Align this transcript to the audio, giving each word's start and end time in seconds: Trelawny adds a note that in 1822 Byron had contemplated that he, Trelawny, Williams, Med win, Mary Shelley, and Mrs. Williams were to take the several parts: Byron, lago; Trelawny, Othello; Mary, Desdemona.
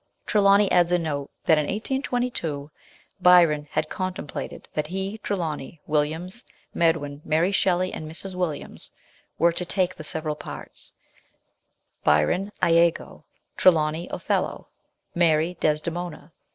Trelawny 0.25 0.71
adds 0.71 0.91
a 0.91 0.97
note 0.97 1.29
that 1.45 1.59
in 1.59 1.65
1822 1.65 2.71
Byron 3.21 3.67
had 3.69 3.87
contemplated 3.87 4.67
that 4.73 4.87
he, 4.87 5.19
Trelawny, 5.19 5.79
Williams, 5.85 6.43
Med 6.73 6.97
win, 6.97 7.21
Mary 7.23 7.51
Shelley, 7.51 7.93
and 7.93 8.09
Mrs. 8.11 8.33
Williams 8.33 8.89
were 9.37 9.51
to 9.53 9.63
take 9.63 9.93
the 9.93 10.03
several 10.03 10.35
parts: 10.35 10.93
Byron, 12.03 12.51
lago; 12.63 13.25
Trelawny, 13.57 14.07
Othello; 14.09 14.69
Mary, 15.13 15.55
Desdemona. 15.59 16.31